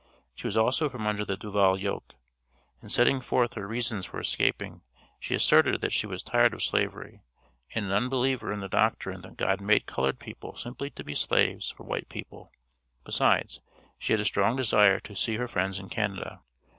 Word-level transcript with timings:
She 0.33 0.47
was 0.47 0.57
also 0.57 0.89
from 0.89 1.05
under 1.05 1.23
the 1.23 1.37
Duvall 1.37 1.77
yoke. 1.79 2.15
In 2.81 2.89
setting 2.89 3.21
forth 3.21 3.53
her 3.53 3.67
reasons 3.67 4.07
for 4.07 4.19
escaping 4.19 4.81
she 5.19 5.35
asserted 5.35 5.79
that 5.81 5.91
she 5.91 6.07
was 6.07 6.23
tired 6.23 6.55
of 6.55 6.63
slavery 6.63 7.21
and 7.75 7.85
an 7.85 7.91
unbeliever 7.91 8.51
in 8.51 8.61
the 8.61 8.67
doctrine 8.67 9.21
that 9.21 9.37
God 9.37 9.61
made 9.61 9.85
colored 9.85 10.17
people 10.17 10.55
simply 10.55 10.89
to 10.89 11.03
be 11.03 11.13
slaves 11.13 11.69
for 11.69 11.83
white 11.83 12.09
people; 12.09 12.51
besides, 13.03 13.61
she 13.99 14.11
had 14.11 14.19
a 14.19 14.25
strong 14.25 14.55
desire 14.55 14.99
to 15.01 15.15
"see 15.15 15.35
her 15.35 15.47
friends 15.47 15.77
in 15.77 15.87
Canada." 15.87 16.41